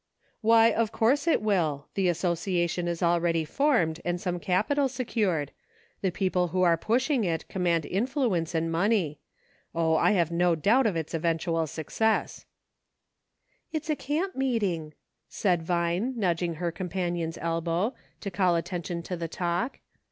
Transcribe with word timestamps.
"Why, 0.41 0.71
of 0.71 0.91
course 0.91 1.27
it 1.27 1.43
will. 1.43 1.85
The 1.93 2.07
association 2.09 2.87
is 2.87 3.03
already 3.03 3.45
formed, 3.45 4.01
and 4.03 4.19
some 4.19 4.39
capital 4.39 4.89
secured. 4.89 5.51
The 6.01 6.09
people 6.09 6.47
who 6.47 6.63
are 6.63 6.75
pushing 6.75 7.23
it 7.23 7.47
command 7.49 7.85
influence 7.85 8.55
and 8.55 8.71
money. 8.71 9.19
Oh! 9.75 9.95
I 9.97 10.13
have 10.13 10.31
no 10.31 10.55
doubt 10.55 10.87
of 10.87 10.95
its 10.95 11.13
eventual 11.13 11.67
suc 11.67 11.91
cess."" 11.91 12.47
It's 13.71 13.91
a 13.91 13.95
camp 13.95 14.35
meeting," 14.35 14.95
said 15.29 15.61
Vine, 15.61 16.15
nudging 16.17 16.55
her 16.55 16.71
companion's 16.71 17.37
elbow, 17.39 17.93
to 18.21 18.31
call 18.31 18.55
attention 18.55 19.03
to 19.03 19.15
the 19.15 19.27
talk. 19.27 19.81